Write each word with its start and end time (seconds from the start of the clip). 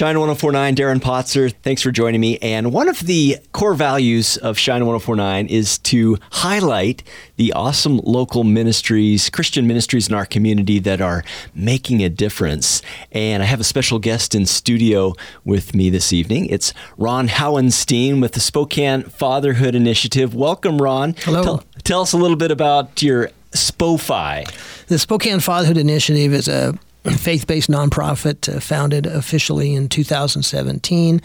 Shine 0.00 0.18
1049, 0.18 0.76
Darren 0.76 0.98
Potzer, 0.98 1.52
thanks 1.62 1.82
for 1.82 1.90
joining 1.90 2.22
me. 2.22 2.38
And 2.38 2.72
one 2.72 2.88
of 2.88 3.00
the 3.00 3.36
core 3.52 3.74
values 3.74 4.38
of 4.38 4.56
Shine 4.56 4.86
1049 4.86 5.46
is 5.48 5.76
to 5.76 6.16
highlight 6.30 7.02
the 7.36 7.52
awesome 7.52 7.98
local 7.98 8.42
ministries, 8.42 9.28
Christian 9.28 9.66
ministries 9.66 10.08
in 10.08 10.14
our 10.14 10.24
community 10.24 10.78
that 10.78 11.02
are 11.02 11.22
making 11.54 12.02
a 12.02 12.08
difference. 12.08 12.80
And 13.12 13.42
I 13.42 13.46
have 13.46 13.60
a 13.60 13.64
special 13.64 13.98
guest 13.98 14.34
in 14.34 14.46
studio 14.46 15.12
with 15.44 15.74
me 15.74 15.90
this 15.90 16.14
evening. 16.14 16.46
It's 16.46 16.72
Ron 16.96 17.28
Hauenstein 17.28 18.22
with 18.22 18.32
the 18.32 18.40
Spokane 18.40 19.02
Fatherhood 19.02 19.74
Initiative. 19.74 20.34
Welcome, 20.34 20.78
Ron. 20.78 21.14
Hello. 21.18 21.42
Tell, 21.42 21.64
tell 21.84 22.00
us 22.00 22.14
a 22.14 22.16
little 22.16 22.38
bit 22.38 22.50
about 22.50 23.02
your 23.02 23.28
SPOFI. 23.52 24.86
The 24.86 24.98
Spokane 24.98 25.40
Fatherhood 25.40 25.76
Initiative 25.76 26.32
is 26.32 26.48
a 26.48 26.78
faith 27.04 27.46
based 27.46 27.70
nonprofit 27.70 28.54
uh, 28.54 28.60
founded 28.60 29.06
officially 29.06 29.74
in 29.74 29.88
2017. 29.88 31.20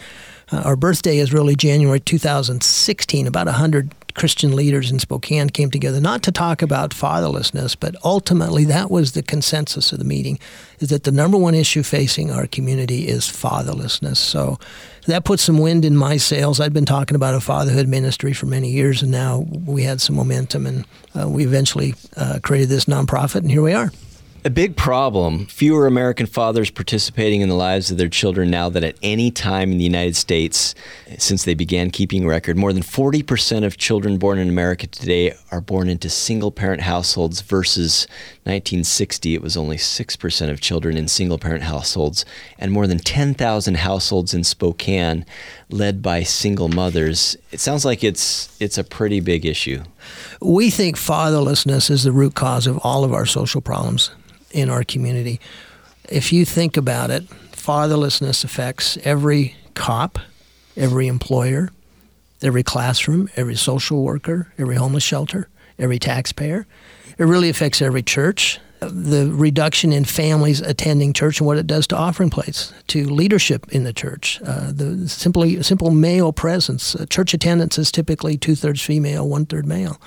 Uh, 0.52 0.56
our 0.58 0.76
birthday 0.76 1.18
is 1.18 1.32
really 1.32 1.56
January 1.56 2.00
2016. 2.00 3.26
About 3.26 3.46
100 3.46 3.92
Christian 4.14 4.56
leaders 4.56 4.90
in 4.90 4.98
Spokane 4.98 5.50
came 5.50 5.70
together 5.70 6.00
not 6.00 6.22
to 6.22 6.32
talk 6.32 6.62
about 6.62 6.92
fatherlessness, 6.92 7.76
but 7.78 7.94
ultimately 8.02 8.64
that 8.64 8.90
was 8.90 9.12
the 9.12 9.22
consensus 9.22 9.92
of 9.92 9.98
the 9.98 10.04
meeting 10.04 10.38
is 10.78 10.88
that 10.88 11.04
the 11.04 11.12
number 11.12 11.36
one 11.36 11.54
issue 11.54 11.82
facing 11.82 12.30
our 12.30 12.46
community 12.46 13.08
is 13.08 13.24
fatherlessness. 13.24 14.16
So 14.16 14.58
that 15.06 15.24
put 15.24 15.38
some 15.38 15.58
wind 15.58 15.84
in 15.84 15.96
my 15.96 16.16
sails. 16.16 16.60
I'd 16.60 16.72
been 16.72 16.86
talking 16.86 17.14
about 17.14 17.34
a 17.34 17.40
fatherhood 17.40 17.88
ministry 17.88 18.32
for 18.32 18.46
many 18.46 18.70
years, 18.70 19.02
and 19.02 19.10
now 19.10 19.46
we 19.66 19.82
had 19.82 20.00
some 20.00 20.16
momentum, 20.16 20.66
and 20.66 20.86
uh, 21.18 21.28
we 21.28 21.44
eventually 21.44 21.94
uh, 22.16 22.38
created 22.42 22.70
this 22.70 22.86
nonprofit, 22.86 23.36
and 23.36 23.50
here 23.50 23.62
we 23.62 23.74
are 23.74 23.90
a 24.46 24.50
big 24.50 24.76
problem. 24.76 25.44
Fewer 25.46 25.88
American 25.88 26.24
fathers 26.24 26.70
participating 26.70 27.40
in 27.40 27.48
the 27.48 27.56
lives 27.56 27.90
of 27.90 27.98
their 27.98 28.08
children 28.08 28.48
now 28.48 28.68
than 28.68 28.84
at 28.84 28.94
any 29.02 29.28
time 29.28 29.72
in 29.72 29.78
the 29.78 29.82
United 29.82 30.14
States 30.14 30.72
since 31.18 31.44
they 31.44 31.54
began 31.54 31.90
keeping 31.90 32.24
record. 32.24 32.56
More 32.56 32.72
than 32.72 32.84
40% 32.84 33.64
of 33.64 33.76
children 33.76 34.18
born 34.18 34.38
in 34.38 34.48
America 34.48 34.86
today 34.86 35.34
are 35.50 35.60
born 35.60 35.88
into 35.88 36.08
single 36.08 36.52
parent 36.52 36.82
households 36.82 37.40
versus 37.40 38.06
1960 38.44 39.34
it 39.34 39.42
was 39.42 39.56
only 39.56 39.78
6% 39.78 40.50
of 40.50 40.60
children 40.60 40.96
in 40.96 41.08
single 41.08 41.38
parent 41.38 41.64
households 41.64 42.24
and 42.56 42.70
more 42.70 42.86
than 42.86 43.00
10,000 43.00 43.76
households 43.78 44.32
in 44.32 44.44
Spokane 44.44 45.26
led 45.70 46.02
by 46.02 46.22
single 46.22 46.68
mothers. 46.68 47.36
It 47.50 47.58
sounds 47.58 47.84
like 47.84 48.04
it's 48.04 48.56
it's 48.60 48.78
a 48.78 48.84
pretty 48.84 49.18
big 49.18 49.44
issue. 49.44 49.82
We 50.40 50.70
think 50.70 50.94
fatherlessness 50.94 51.90
is 51.90 52.04
the 52.04 52.12
root 52.12 52.36
cause 52.36 52.68
of 52.68 52.78
all 52.84 53.02
of 53.02 53.12
our 53.12 53.26
social 53.26 53.60
problems 53.60 54.12
in 54.56 54.70
our 54.70 54.82
community. 54.82 55.38
If 56.08 56.32
you 56.32 56.44
think 56.44 56.76
about 56.76 57.10
it, 57.10 57.28
fatherlessness 57.52 58.44
affects 58.44 58.96
every 59.04 59.54
cop, 59.74 60.18
every 60.76 61.06
employer, 61.08 61.70
every 62.42 62.62
classroom, 62.62 63.28
every 63.36 63.56
social 63.56 64.02
worker, 64.02 64.52
every 64.58 64.76
homeless 64.76 65.04
shelter, 65.04 65.48
every 65.78 65.98
taxpayer. 65.98 66.66
It 67.18 67.24
really 67.24 67.48
affects 67.48 67.82
every 67.82 68.02
church. 68.02 68.58
The 68.80 69.30
reduction 69.32 69.92
in 69.92 70.04
families 70.04 70.60
attending 70.60 71.12
church 71.12 71.40
and 71.40 71.46
what 71.46 71.58
it 71.58 71.66
does 71.66 71.86
to 71.88 71.96
offering 71.96 72.30
plates, 72.30 72.72
to 72.88 73.08
leadership 73.08 73.66
in 73.72 73.84
the 73.84 73.92
church, 73.92 74.40
uh, 74.44 74.70
the 74.70 75.08
simply 75.08 75.62
simple 75.62 75.90
male 75.90 76.32
presence. 76.32 76.94
Uh, 76.94 77.06
church 77.06 77.34
attendance 77.34 77.78
is 77.78 77.90
typically 77.90 78.36
two 78.36 78.54
thirds 78.54 78.82
female, 78.82 79.28
one 79.28 79.46
third 79.46 79.66
male. 79.66 80.00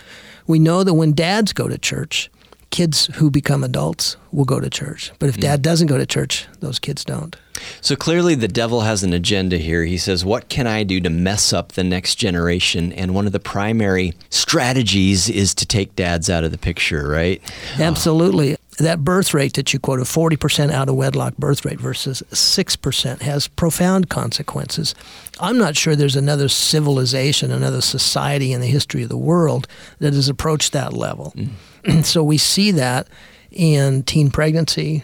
We 0.46 0.60
know 0.60 0.84
that 0.84 0.94
when 0.94 1.14
dads 1.14 1.52
go 1.52 1.68
to 1.68 1.78
church, 1.78 2.30
kids 2.70 3.08
who 3.16 3.32
become 3.32 3.64
adults 3.64 4.18
will 4.32 4.46
go 4.46 4.60
to 4.60 4.70
church. 4.70 5.12
But 5.20 5.30
if 5.30 5.38
mm. 5.38 5.42
dad 5.42 5.62
doesn't 5.62 5.88
go 5.88 5.98
to 5.98 6.06
church, 6.06 6.48
those 6.60 6.80
kids 6.80 7.04
don't. 7.04 7.36
So 7.82 7.96
clearly, 7.96 8.36
the 8.36 8.48
devil 8.48 8.82
has 8.82 9.04
an 9.04 9.14
agenda 9.14 9.58
here. 9.58 9.84
He 9.84 9.98
says, 9.98 10.24
What 10.24 10.50
can 10.50 10.68
I 10.68 10.84
do 10.84 11.00
to 11.02 11.10
mess 11.10 11.52
up 11.52 11.74
the 11.74 11.84
next 11.84 12.16
generation? 12.16 12.94
And 12.94 13.14
one 13.14 13.26
of 13.26 13.32
the 13.32 13.40
primary 13.40 14.14
strategies 14.30 15.30
is 15.30 15.54
to 15.56 15.66
take 15.66 15.96
dads 15.96 16.30
out 16.30 16.44
of 16.44 16.52
the 16.52 16.58
picture, 16.58 17.08
right? 17.08 17.42
Absolutely. 17.80 18.56
That 18.78 19.04
birth 19.04 19.34
rate 19.34 19.56
that 19.56 19.74
you 19.74 19.80
quoted, 19.80 20.06
40% 20.06 20.72
out 20.72 20.88
of 20.88 20.96
wedlock 20.96 21.36
birth 21.36 21.66
rate 21.66 21.82
versus 21.82 22.24
6%, 22.32 23.22
has 23.22 23.50
profound 23.50 24.10
consequences. 24.10 24.96
I'm 25.42 25.58
not 25.58 25.76
sure 25.76 25.98
there's 25.98 26.16
another 26.16 26.48
civilization, 26.48 27.52
another 27.52 27.82
society 27.82 28.54
in 28.54 28.62
the 28.62 28.68
history 28.68 29.04
of 29.04 29.10
the 29.10 29.18
world 29.18 29.68
that 30.00 30.14
has 30.14 30.30
approached 30.30 30.72
that 30.72 30.94
level. 30.94 31.34
Mm. 31.36 31.50
so 32.04 32.24
we 32.24 32.38
see 32.38 32.72
that 32.72 33.08
in 33.52 34.04
teen 34.04 34.30
pregnancy, 34.30 35.04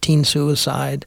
teen 0.00 0.24
suicide, 0.24 1.06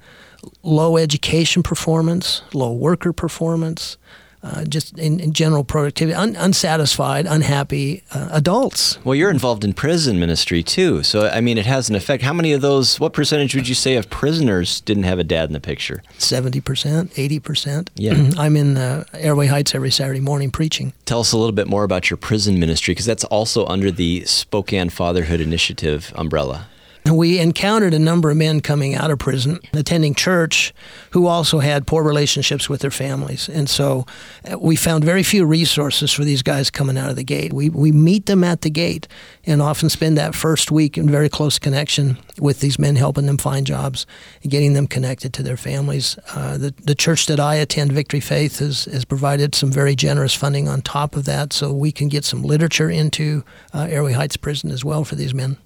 low 0.63 0.97
education 0.97 1.63
performance, 1.63 2.41
low 2.53 2.71
worker 2.73 3.13
performance, 3.13 3.97
uh, 4.47 4.63
just 4.65 4.97
in, 4.97 5.19
in, 5.19 5.33
general 5.33 5.63
productivity, 5.63 6.15
un, 6.15 6.35
unsatisfied, 6.35 7.25
unhappy 7.25 8.03
uh, 8.13 8.29
adults. 8.31 8.97
Well, 9.03 9.15
you're 9.15 9.29
involved 9.29 9.63
in 9.63 9.73
prison 9.73 10.19
ministry 10.19 10.63
too, 10.63 11.03
so 11.03 11.27
I 11.27 11.41
mean, 11.41 11.57
it 11.57 11.65
has 11.65 11.89
an 11.89 11.95
effect. 11.95 12.23
How 12.23 12.33
many 12.33 12.53
of 12.53 12.61
those? 12.61 12.99
What 12.99 13.13
percentage 13.13 13.55
would 13.55 13.67
you 13.67 13.75
say 13.75 13.95
of 13.95 14.09
prisoners 14.09 14.81
didn't 14.81 15.03
have 15.03 15.19
a 15.19 15.23
dad 15.23 15.49
in 15.49 15.53
the 15.53 15.59
picture? 15.59 16.01
Seventy 16.17 16.61
percent, 16.61 17.11
eighty 17.17 17.39
percent. 17.39 17.89
Yeah, 17.95 18.31
I'm 18.37 18.55
in 18.55 18.77
uh, 18.77 19.03
Airway 19.13 19.47
Heights 19.47 19.75
every 19.75 19.91
Saturday 19.91 20.21
morning 20.21 20.51
preaching. 20.51 20.93
Tell 21.05 21.19
us 21.19 21.33
a 21.33 21.37
little 21.37 21.51
bit 21.53 21.67
more 21.67 21.83
about 21.83 22.09
your 22.09 22.17
prison 22.17 22.59
ministry, 22.59 22.93
because 22.93 23.05
that's 23.05 23.25
also 23.25 23.65
under 23.65 23.91
the 23.91 24.23
Spokane 24.25 24.89
Fatherhood 24.89 25.41
Initiative 25.41 26.13
umbrella 26.15 26.67
we 27.13 27.39
encountered 27.39 27.93
a 27.93 27.99
number 27.99 28.31
of 28.31 28.37
men 28.37 28.59
coming 28.59 28.95
out 28.95 29.11
of 29.11 29.19
prison, 29.19 29.59
attending 29.73 30.15
church, 30.15 30.73
who 31.11 31.27
also 31.27 31.59
had 31.59 31.85
poor 31.85 32.03
relationships 32.03 32.69
with 32.69 32.81
their 32.81 32.91
families. 32.91 33.47
And 33.47 33.69
so 33.69 34.05
uh, 34.51 34.57
we 34.57 34.75
found 34.75 35.03
very 35.03 35.23
few 35.23 35.45
resources 35.45 36.11
for 36.11 36.23
these 36.23 36.41
guys 36.41 36.69
coming 36.69 36.97
out 36.97 37.09
of 37.09 37.15
the 37.15 37.23
gate. 37.23 37.53
We, 37.53 37.69
we 37.69 37.91
meet 37.91 38.25
them 38.25 38.43
at 38.43 38.61
the 38.61 38.69
gate 38.69 39.07
and 39.45 39.61
often 39.61 39.89
spend 39.89 40.17
that 40.17 40.33
first 40.33 40.71
week 40.71 40.97
in 40.97 41.09
very 41.09 41.29
close 41.29 41.59
connection 41.59 42.17
with 42.39 42.59
these 42.59 42.79
men, 42.79 42.95
helping 42.95 43.27
them 43.27 43.37
find 43.37 43.65
jobs 43.65 44.05
and 44.41 44.51
getting 44.51 44.73
them 44.73 44.87
connected 44.87 45.33
to 45.33 45.43
their 45.43 45.57
families. 45.57 46.17
Uh, 46.33 46.57
the, 46.57 46.73
the 46.83 46.95
church 46.95 47.27
that 47.27 47.39
I 47.39 47.55
attend, 47.55 47.91
Victory 47.91 48.19
Faith, 48.19 48.59
has, 48.59 48.85
has 48.85 49.05
provided 49.05 49.53
some 49.53 49.71
very 49.71 49.95
generous 49.95 50.33
funding 50.33 50.67
on 50.67 50.81
top 50.81 51.15
of 51.15 51.25
that 51.25 51.53
so 51.53 51.71
we 51.71 51.91
can 51.91 52.07
get 52.07 52.25
some 52.25 52.41
literature 52.41 52.89
into 52.89 53.43
uh, 53.73 53.87
Airway 53.89 54.13
Heights 54.13 54.37
Prison 54.37 54.71
as 54.71 54.83
well 54.83 55.03
for 55.03 55.15
these 55.15 55.33
men. 55.33 55.57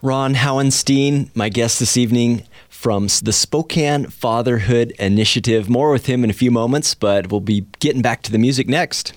Ron 0.00 0.34
Hauenstein, 0.34 1.34
my 1.34 1.48
guest 1.48 1.80
this 1.80 1.96
evening 1.96 2.44
from 2.68 3.08
the 3.24 3.32
Spokane 3.32 4.06
Fatherhood 4.06 4.92
Initiative. 5.00 5.68
More 5.68 5.90
with 5.90 6.06
him 6.06 6.22
in 6.22 6.30
a 6.30 6.34
few 6.34 6.52
moments, 6.52 6.94
but 6.94 7.32
we'll 7.32 7.40
be 7.40 7.66
getting 7.80 8.00
back 8.00 8.22
to 8.22 8.30
the 8.30 8.38
music 8.38 8.68
next. 8.68 9.12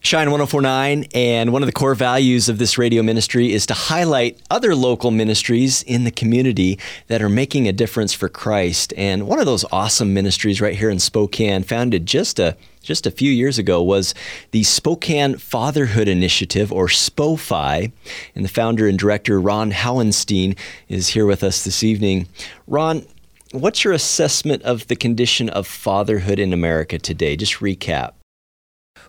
Shine 0.00 0.30
1049, 0.30 1.06
and 1.12 1.52
one 1.52 1.60
of 1.60 1.66
the 1.66 1.72
core 1.72 1.96
values 1.96 2.48
of 2.48 2.58
this 2.58 2.78
radio 2.78 3.02
ministry 3.02 3.52
is 3.52 3.66
to 3.66 3.74
highlight 3.74 4.40
other 4.48 4.76
local 4.76 5.10
ministries 5.10 5.82
in 5.82 6.04
the 6.04 6.12
community 6.12 6.78
that 7.08 7.20
are 7.20 7.28
making 7.28 7.66
a 7.66 7.72
difference 7.72 8.14
for 8.14 8.28
Christ. 8.28 8.94
And 8.96 9.26
one 9.26 9.40
of 9.40 9.46
those 9.46 9.64
awesome 9.72 10.14
ministries 10.14 10.60
right 10.60 10.76
here 10.76 10.88
in 10.88 11.00
Spokane, 11.00 11.64
founded 11.64 12.06
just 12.06 12.38
a 12.38 12.56
just 12.80 13.08
a 13.08 13.10
few 13.10 13.30
years 13.30 13.58
ago, 13.58 13.82
was 13.82 14.14
the 14.52 14.62
Spokane 14.62 15.36
Fatherhood 15.36 16.06
Initiative, 16.06 16.72
or 16.72 16.86
SPOFI. 16.86 17.90
And 18.36 18.44
the 18.44 18.48
founder 18.48 18.86
and 18.86 18.96
director, 18.96 19.40
Ron 19.40 19.72
Hauenstein, 19.72 20.56
is 20.88 21.08
here 21.08 21.26
with 21.26 21.42
us 21.42 21.64
this 21.64 21.82
evening. 21.82 22.28
Ron, 22.68 23.04
what's 23.50 23.82
your 23.82 23.92
assessment 23.92 24.62
of 24.62 24.86
the 24.86 24.96
condition 24.96 25.48
of 25.50 25.66
fatherhood 25.66 26.38
in 26.38 26.52
America 26.52 27.00
today? 27.00 27.36
Just 27.36 27.54
recap. 27.54 28.12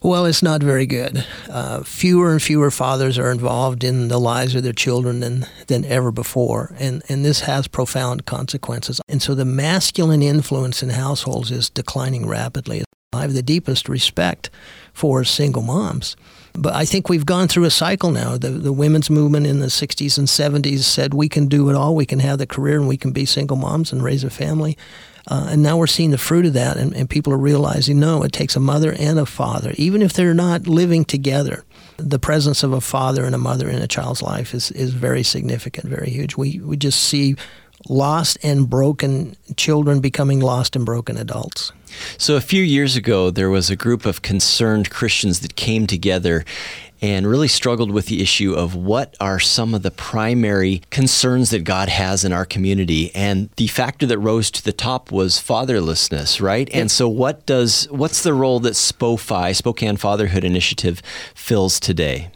Well, 0.01 0.25
it's 0.25 0.41
not 0.41 0.63
very 0.63 0.85
good. 0.85 1.25
Uh, 1.49 1.83
fewer 1.83 2.31
and 2.31 2.41
fewer 2.41 2.71
fathers 2.71 3.17
are 3.19 3.31
involved 3.31 3.83
in 3.83 4.07
the 4.07 4.19
lives 4.19 4.55
of 4.55 4.63
their 4.63 4.73
children 4.73 5.19
than, 5.19 5.45
than 5.67 5.83
ever 5.85 6.11
before, 6.11 6.73
and, 6.79 7.03
and 7.09 7.25
this 7.25 7.41
has 7.41 7.67
profound 7.67 8.25
consequences. 8.25 9.01
And 9.09 9.21
so 9.21 9.35
the 9.35 9.45
masculine 9.45 10.21
influence 10.21 10.81
in 10.81 10.89
households 10.89 11.51
is 11.51 11.69
declining 11.69 12.27
rapidly. 12.27 12.83
I 13.11 13.21
have 13.21 13.33
the 13.33 13.41
deepest 13.41 13.89
respect 13.89 14.51
for 14.93 15.23
single 15.23 15.63
moms. 15.63 16.15
But 16.53 16.75
I 16.75 16.85
think 16.85 17.09
we've 17.09 17.25
gone 17.25 17.47
through 17.47 17.63
a 17.63 17.71
cycle 17.71 18.11
now. 18.11 18.37
The, 18.37 18.49
the 18.49 18.73
women's 18.73 19.09
movement 19.09 19.47
in 19.47 19.59
the 19.59 19.67
60s 19.67 20.17
and 20.17 20.27
70s 20.27 20.79
said 20.79 21.13
we 21.13 21.27
can 21.27 21.47
do 21.47 21.69
it 21.69 21.75
all. 21.75 21.95
We 21.95 22.05
can 22.05 22.19
have 22.19 22.37
the 22.37 22.47
career 22.47 22.77
and 22.77 22.87
we 22.87 22.97
can 22.97 23.11
be 23.11 23.25
single 23.25 23.57
moms 23.57 23.91
and 23.91 24.03
raise 24.03 24.23
a 24.23 24.29
family. 24.29 24.77
Uh, 25.29 25.49
and 25.51 25.61
now 25.61 25.77
we're 25.77 25.87
seeing 25.87 26.09
the 26.11 26.17
fruit 26.17 26.45
of 26.45 26.53
that, 26.53 26.75
and, 26.77 26.93
and 26.95 27.09
people 27.09 27.31
are 27.31 27.37
realizing 27.37 27.99
no, 27.99 28.23
it 28.23 28.31
takes 28.31 28.55
a 28.55 28.59
mother 28.59 28.95
and 28.97 29.19
a 29.19 29.25
father, 29.25 29.73
even 29.77 30.01
if 30.01 30.13
they're 30.13 30.33
not 30.33 30.67
living 30.67 31.05
together. 31.05 31.63
The 31.97 32.19
presence 32.19 32.63
of 32.63 32.73
a 32.73 32.81
father 32.81 33.25
and 33.25 33.35
a 33.35 33.39
mother 33.39 33.69
in 33.69 33.81
a 33.81 33.87
child's 33.87 34.21
life 34.21 34.53
is, 34.53 34.71
is 34.71 34.93
very 34.93 35.21
significant, 35.21 35.85
very 35.87 36.09
huge. 36.09 36.35
We, 36.35 36.59
we 36.59 36.77
just 36.77 37.03
see 37.03 37.35
lost 37.87 38.37
and 38.43 38.69
broken 38.69 39.35
children 39.55 39.99
becoming 39.99 40.39
lost 40.39 40.75
and 40.75 40.85
broken 40.85 41.17
adults. 41.17 41.71
So, 42.17 42.35
a 42.35 42.41
few 42.41 42.63
years 42.63 42.95
ago, 42.95 43.29
there 43.31 43.49
was 43.49 43.69
a 43.69 43.75
group 43.75 44.05
of 44.05 44.21
concerned 44.21 44.89
Christians 44.89 45.39
that 45.41 45.55
came 45.55 45.87
together 45.87 46.45
and 47.01 47.27
really 47.27 47.47
struggled 47.47 47.91
with 47.91 48.07
the 48.07 48.21
issue 48.21 48.53
of 48.53 48.75
what 48.75 49.15
are 49.19 49.39
some 49.39 49.73
of 49.73 49.83
the 49.83 49.91
primary 49.91 50.81
concerns 50.89 51.49
that 51.51 51.63
God 51.63 51.89
has 51.89 52.25
in 52.25 52.33
our 52.33 52.45
community. 52.45 53.13
And 53.15 53.49
the 53.55 53.67
factor 53.67 54.05
that 54.05 54.19
rose 54.19 54.51
to 54.51 54.63
the 54.63 54.73
top 54.73 55.11
was 55.11 55.35
fatherlessness, 55.35 56.41
right? 56.41 56.69
And 56.73 56.91
so 56.91 57.07
what 57.07 57.45
does 57.45 57.87
what's 57.89 58.23
the 58.23 58.33
role 58.33 58.59
that 58.61 58.73
SPOFI, 58.73 59.55
Spokane 59.55 59.97
Fatherhood 59.97 60.43
Initiative, 60.43 61.01
fills 61.33 61.79
today? 61.79 62.31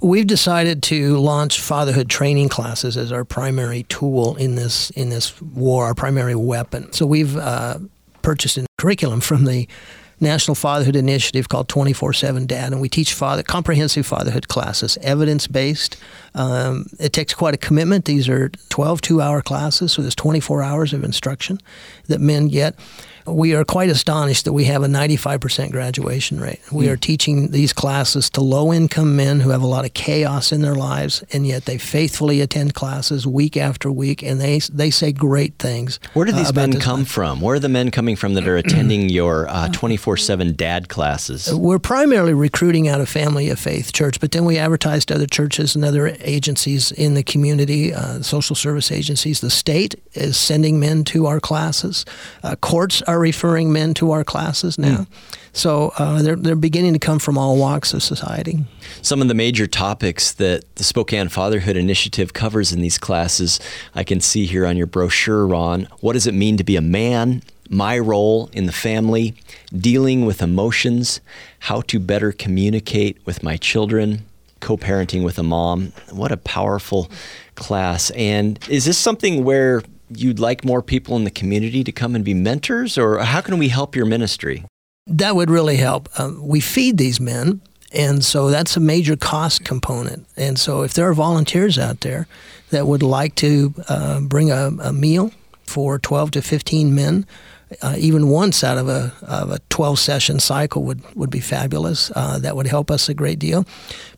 We've 0.00 0.26
decided 0.26 0.82
to 0.84 1.16
launch 1.16 1.60
fatherhood 1.60 2.10
training 2.10 2.50
classes 2.50 2.96
as 2.96 3.12
our 3.12 3.24
primary 3.24 3.84
tool 3.84 4.36
in 4.36 4.54
this 4.54 4.90
in 4.90 5.08
this 5.08 5.40
war, 5.40 5.86
our 5.86 5.94
primary 5.94 6.34
weapon. 6.34 6.92
So 6.92 7.06
we've 7.06 7.36
uh, 7.36 7.78
purchased 8.22 8.58
a 8.58 8.66
curriculum 8.76 9.20
from 9.20 9.44
the 9.44 9.68
National 10.20 10.54
Fatherhood 10.54 10.96
Initiative 10.96 11.48
called 11.48 11.68
24 11.68 12.12
7 12.12 12.46
Dad, 12.46 12.72
and 12.72 12.80
we 12.80 12.88
teach 12.88 13.12
father, 13.12 13.42
comprehensive 13.42 14.06
fatherhood 14.06 14.48
classes, 14.48 14.96
evidence 15.02 15.46
based. 15.46 15.96
Um, 16.34 16.86
it 16.98 17.12
takes 17.12 17.34
quite 17.34 17.54
a 17.54 17.58
commitment. 17.58 18.06
These 18.06 18.28
are 18.28 18.48
12 18.68 19.00
two 19.00 19.20
hour 19.20 19.42
classes, 19.42 19.92
so 19.92 20.02
there's 20.02 20.14
24 20.14 20.62
hours 20.62 20.92
of 20.92 21.04
instruction 21.04 21.60
that 22.08 22.20
men 22.20 22.48
get 22.48 22.74
we 23.26 23.54
are 23.54 23.64
quite 23.64 23.90
astonished 23.90 24.44
that 24.44 24.52
we 24.52 24.64
have 24.64 24.82
a 24.82 24.86
95% 24.86 25.70
graduation 25.70 26.40
rate. 26.40 26.60
We 26.70 26.86
mm. 26.86 26.92
are 26.92 26.96
teaching 26.96 27.50
these 27.50 27.72
classes 27.72 28.30
to 28.30 28.40
low 28.40 28.72
income 28.72 29.16
men 29.16 29.40
who 29.40 29.50
have 29.50 29.62
a 29.62 29.66
lot 29.66 29.84
of 29.84 29.94
chaos 29.94 30.52
in 30.52 30.62
their 30.62 30.74
lives, 30.74 31.24
and 31.32 31.46
yet 31.46 31.64
they 31.64 31.78
faithfully 31.78 32.40
attend 32.40 32.74
classes 32.74 33.26
week 33.26 33.56
after 33.56 33.90
week, 33.90 34.22
and 34.22 34.40
they, 34.40 34.60
they 34.72 34.90
say 34.90 35.12
great 35.12 35.58
things. 35.58 35.98
Where 36.14 36.26
do 36.26 36.32
these 36.32 36.50
uh, 36.50 36.54
men 36.54 36.80
come 36.80 37.00
life. 37.00 37.08
from? 37.08 37.40
Where 37.40 37.56
are 37.56 37.60
the 37.60 37.68
men 37.68 37.90
coming 37.90 38.16
from 38.16 38.34
that 38.34 38.46
are 38.46 38.56
attending 38.66 39.08
your 39.08 39.48
uh, 39.48 39.68
24 39.68 40.14
uh, 40.14 40.16
7 40.16 40.54
dad 40.54 40.88
classes? 40.88 41.52
We're 41.52 41.78
primarily 41.78 42.34
recruiting 42.34 42.88
out 42.88 43.00
of 43.00 43.08
Family 43.08 43.48
of 43.50 43.58
Faith 43.58 43.92
Church, 43.92 44.20
but 44.20 44.32
then 44.32 44.44
we 44.44 44.58
advertise 44.58 45.04
to 45.06 45.14
other 45.14 45.26
churches 45.26 45.74
and 45.74 45.84
other 45.84 46.16
agencies 46.20 46.92
in 46.92 47.14
the 47.14 47.22
community, 47.22 47.92
uh, 47.92 48.22
social 48.22 48.56
service 48.56 48.92
agencies. 48.92 49.40
The 49.40 49.50
state 49.50 49.94
is 50.14 50.36
sending 50.36 50.80
men 50.80 51.04
to 51.04 51.26
our 51.26 51.40
classes. 51.40 52.04
Uh, 52.42 52.56
courts 52.56 53.02
are 53.02 53.15
are 53.16 53.20
referring 53.20 53.72
men 53.72 53.94
to 53.94 54.12
our 54.12 54.24
classes 54.24 54.78
now. 54.78 54.98
Mm. 54.98 55.06
So 55.52 55.92
uh, 55.98 56.20
they're, 56.20 56.36
they're 56.36 56.54
beginning 56.54 56.92
to 56.92 56.98
come 56.98 57.18
from 57.18 57.38
all 57.38 57.56
walks 57.56 57.94
of 57.94 58.02
society. 58.02 58.58
Some 59.00 59.22
of 59.22 59.28
the 59.28 59.34
major 59.34 59.66
topics 59.66 60.32
that 60.34 60.62
the 60.76 60.84
Spokane 60.84 61.30
Fatherhood 61.30 61.76
Initiative 61.76 62.34
covers 62.34 62.72
in 62.72 62.82
these 62.82 62.98
classes, 62.98 63.58
I 63.94 64.04
can 64.04 64.20
see 64.20 64.44
here 64.44 64.66
on 64.66 64.76
your 64.76 64.86
brochure, 64.86 65.46
Ron. 65.46 65.88
What 66.00 66.12
does 66.12 66.26
it 66.26 66.34
mean 66.34 66.58
to 66.58 66.64
be 66.64 66.76
a 66.76 66.82
man? 66.82 67.42
My 67.70 67.98
role 67.98 68.50
in 68.52 68.66
the 68.66 68.72
family, 68.72 69.34
dealing 69.74 70.26
with 70.26 70.42
emotions, 70.42 71.20
how 71.60 71.80
to 71.82 71.98
better 71.98 72.32
communicate 72.32 73.18
with 73.24 73.42
my 73.42 73.56
children, 73.56 74.26
co 74.60 74.76
parenting 74.76 75.24
with 75.24 75.38
a 75.38 75.42
mom. 75.42 75.92
What 76.10 76.32
a 76.32 76.36
powerful 76.36 77.10
class. 77.54 78.10
And 78.10 78.58
is 78.68 78.84
this 78.84 78.98
something 78.98 79.42
where 79.42 79.82
you'd 80.10 80.38
like 80.38 80.64
more 80.64 80.82
people 80.82 81.16
in 81.16 81.24
the 81.24 81.30
community 81.30 81.84
to 81.84 81.92
come 81.92 82.14
and 82.14 82.24
be 82.24 82.34
mentors, 82.34 82.98
or 82.98 83.18
how 83.18 83.40
can 83.40 83.58
we 83.58 83.68
help 83.68 83.96
your 83.96 84.06
ministry? 84.06 84.64
That 85.06 85.36
would 85.36 85.50
really 85.50 85.76
help. 85.76 86.08
Um, 86.18 86.46
we 86.46 86.60
feed 86.60 86.98
these 86.98 87.20
men, 87.20 87.60
and 87.92 88.24
so 88.24 88.50
that's 88.50 88.76
a 88.76 88.80
major 88.80 89.16
cost 89.16 89.64
component. 89.64 90.26
And 90.36 90.58
so, 90.58 90.82
if 90.82 90.94
there 90.94 91.08
are 91.08 91.14
volunteers 91.14 91.78
out 91.78 92.00
there 92.00 92.26
that 92.70 92.86
would 92.86 93.02
like 93.02 93.34
to 93.36 93.74
uh, 93.88 94.20
bring 94.20 94.50
a, 94.50 94.70
a, 94.82 94.92
meal 94.92 95.30
for 95.62 95.98
12 95.98 96.32
to 96.32 96.42
15 96.42 96.94
men, 96.94 97.24
uh, 97.82 97.94
even 97.98 98.28
once 98.28 98.64
out 98.64 98.78
of 98.78 98.88
a, 98.88 99.12
of 99.22 99.50
a 99.50 99.60
12 99.70 99.98
session 99.98 100.40
cycle 100.40 100.82
would, 100.82 101.02
would 101.16 101.30
be 101.30 101.40
fabulous. 101.40 102.10
Uh, 102.14 102.38
that 102.40 102.56
would 102.56 102.66
help 102.66 102.90
us 102.90 103.08
a 103.08 103.14
great 103.14 103.38
deal. 103.38 103.64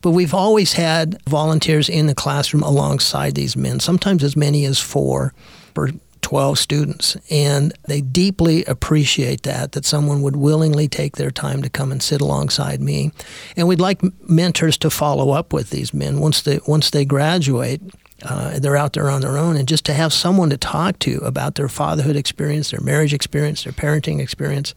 But 0.01 0.11
we've 0.11 0.33
always 0.33 0.73
had 0.73 1.21
volunteers 1.27 1.89
in 1.89 2.07
the 2.07 2.15
classroom 2.15 2.63
alongside 2.63 3.35
these 3.35 3.55
men, 3.55 3.79
sometimes 3.79 4.23
as 4.23 4.35
many 4.35 4.65
as 4.65 4.79
four 4.79 5.33
for 5.79 5.91
12 6.21 6.59
students 6.59 7.15
and 7.31 7.73
they 7.87 8.01
deeply 8.01 8.65
appreciate 8.65 9.43
that 9.43 9.71
that 9.71 9.85
someone 9.85 10.21
would 10.21 10.35
willingly 10.35 10.87
take 10.87 11.15
their 11.15 11.31
time 11.31 11.61
to 11.61 11.69
come 11.69 11.91
and 11.91 12.03
sit 12.03 12.19
alongside 12.19 12.81
me 12.81 13.11
and 13.55 13.67
we'd 13.67 13.79
like 13.79 14.01
mentors 14.29 14.77
to 14.77 14.89
follow 14.89 15.31
up 15.31 15.53
with 15.53 15.69
these 15.69 15.93
men 15.93 16.19
once 16.19 16.41
they 16.41 16.59
once 16.67 16.89
they 16.89 17.05
graduate 17.05 17.81
uh, 18.23 18.59
they're 18.59 18.75
out 18.75 18.91
there 18.91 19.09
on 19.09 19.21
their 19.21 19.37
own 19.37 19.55
and 19.55 19.69
just 19.69 19.85
to 19.85 19.93
have 19.93 20.11
someone 20.11 20.49
to 20.49 20.57
talk 20.57 20.99
to 20.99 21.19
about 21.19 21.55
their 21.55 21.69
fatherhood 21.69 22.17
experience 22.17 22.71
their 22.71 22.81
marriage 22.81 23.13
experience 23.13 23.63
their 23.63 23.73
parenting 23.73 24.19
experience 24.19 24.75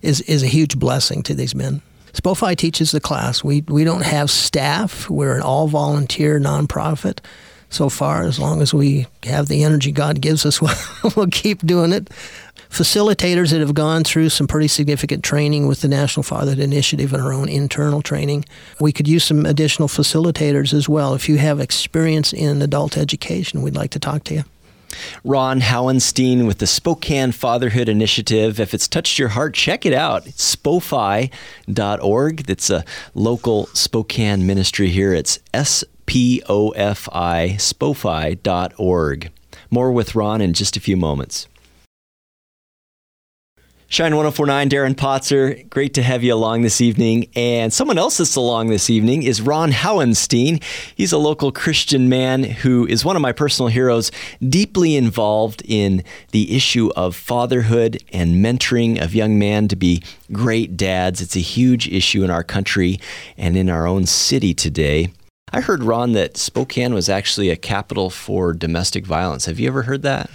is 0.00 0.20
is 0.22 0.44
a 0.44 0.46
huge 0.46 0.78
blessing 0.78 1.24
to 1.24 1.34
these 1.34 1.56
men 1.56 1.82
SPOFI 2.14 2.56
teaches 2.56 2.92
the 2.92 3.00
class. 3.00 3.42
We, 3.42 3.62
we 3.62 3.82
don't 3.82 4.04
have 4.04 4.30
staff. 4.30 5.10
We're 5.10 5.34
an 5.34 5.42
all 5.42 5.66
volunteer 5.66 6.38
nonprofit 6.38 7.18
so 7.74 7.88
far. 7.88 8.22
As 8.22 8.38
long 8.38 8.62
as 8.62 8.72
we 8.72 9.06
have 9.24 9.48
the 9.48 9.64
energy 9.64 9.92
God 9.92 10.20
gives 10.20 10.46
us, 10.46 10.60
we'll, 11.16 11.26
keep 11.26 11.60
doing 11.66 11.92
it. 11.92 12.08
Facilitators 12.70 13.50
that 13.50 13.60
have 13.60 13.74
gone 13.74 14.04
through 14.04 14.30
some 14.30 14.46
pretty 14.46 14.68
significant 14.68 15.22
training 15.22 15.66
with 15.66 15.80
the 15.80 15.88
National 15.88 16.22
Fatherhood 16.22 16.58
Initiative 16.58 17.12
and 17.12 17.22
our 17.22 17.32
own 17.32 17.48
internal 17.48 18.02
training. 18.02 18.44
We 18.80 18.92
could 18.92 19.06
use 19.06 19.24
some 19.24 19.46
additional 19.46 19.88
facilitators 19.88 20.72
as 20.72 20.88
well. 20.88 21.14
If 21.14 21.28
you 21.28 21.36
have 21.38 21.60
experience 21.60 22.32
in 22.32 22.62
adult 22.62 22.96
education, 22.96 23.62
we'd 23.62 23.76
like 23.76 23.90
to 23.90 23.98
talk 23.98 24.24
to 24.24 24.34
you. 24.34 24.44
Ron 25.24 25.60
Hauenstein 25.60 26.46
with 26.46 26.58
the 26.58 26.66
Spokane 26.66 27.32
Fatherhood 27.32 27.88
Initiative. 27.88 28.60
If 28.60 28.74
it's 28.74 28.86
touched 28.88 29.18
your 29.18 29.30
heart, 29.30 29.54
check 29.54 29.86
it 29.86 29.92
out. 29.92 30.26
It's 30.26 30.54
spofi.org. 30.54 32.36
That's 32.46 32.70
a 32.70 32.84
local 33.14 33.66
Spokane 33.66 34.46
ministry 34.46 34.88
here. 34.88 35.12
It's 35.14 35.38
S 35.52 35.84
P-O-F-I, 36.06 37.56
spofi.org. 37.58 39.30
More 39.70 39.92
with 39.92 40.14
Ron 40.14 40.40
in 40.40 40.52
just 40.52 40.76
a 40.76 40.80
few 40.80 40.96
moments. 40.96 41.48
Shine 43.94 44.16
1049, 44.16 44.70
Darren 44.70 44.94
Potzer. 44.96 45.70
Great 45.70 45.94
to 45.94 46.02
have 46.02 46.24
you 46.24 46.34
along 46.34 46.62
this 46.62 46.80
evening. 46.80 47.28
And 47.36 47.72
someone 47.72 47.96
else 47.96 48.16
that's 48.16 48.34
along 48.34 48.68
this 48.68 48.90
evening 48.90 49.22
is 49.22 49.40
Ron 49.40 49.70
Hauenstein. 49.70 50.60
He's 50.96 51.12
a 51.12 51.18
local 51.18 51.52
Christian 51.52 52.08
man 52.08 52.42
who 52.42 52.88
is 52.88 53.04
one 53.04 53.14
of 53.14 53.22
my 53.22 53.30
personal 53.30 53.68
heroes, 53.68 54.10
deeply 54.40 54.96
involved 54.96 55.62
in 55.64 56.02
the 56.32 56.56
issue 56.56 56.90
of 56.96 57.14
fatherhood 57.14 58.02
and 58.12 58.44
mentoring 58.44 59.00
of 59.00 59.14
young 59.14 59.38
men 59.38 59.68
to 59.68 59.76
be 59.76 60.02
great 60.32 60.76
dads. 60.76 61.20
It's 61.20 61.36
a 61.36 61.40
huge 61.40 61.86
issue 61.86 62.24
in 62.24 62.30
our 62.30 62.42
country 62.42 62.98
and 63.36 63.56
in 63.56 63.70
our 63.70 63.86
own 63.86 64.06
city 64.06 64.54
today. 64.54 65.12
I 65.54 65.60
heard, 65.60 65.84
Ron, 65.84 66.12
that 66.14 66.36
Spokane 66.36 66.94
was 66.94 67.08
actually 67.08 67.48
a 67.48 67.56
capital 67.56 68.10
for 68.10 68.52
domestic 68.52 69.06
violence. 69.06 69.46
Have 69.46 69.60
you 69.60 69.68
ever 69.68 69.82
heard 69.82 70.02
that? 70.02 70.28